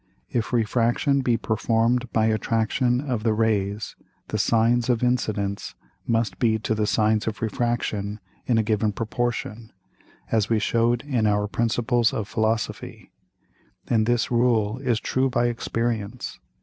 If 0.31 0.51
Refraction 0.51 1.21
be 1.21 1.37
perform'd 1.37 2.11
by 2.11 2.25
Attraction 2.25 3.01
of 3.01 3.21
the 3.21 3.33
Rays, 3.35 3.95
the 4.29 4.39
Sines 4.39 4.89
of 4.89 5.03
Incidence 5.03 5.75
must 6.07 6.39
be 6.39 6.57
to 6.57 6.73
the 6.73 6.87
Sines 6.87 7.27
of 7.27 7.39
Refraction 7.39 8.19
in 8.47 8.57
a 8.57 8.63
given 8.63 8.93
Proportion, 8.93 9.71
as 10.31 10.49
we 10.49 10.57
shew'd 10.57 11.03
in 11.03 11.27
our 11.27 11.47
Principles 11.47 12.13
of 12.13 12.27
Philosophy: 12.27 13.11
And 13.87 14.07
this 14.07 14.31
Rule 14.31 14.79
is 14.79 14.99
true 14.99 15.29
by 15.29 15.45
Experience. 15.45 16.39